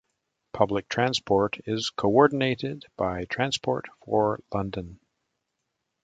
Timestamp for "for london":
4.03-4.99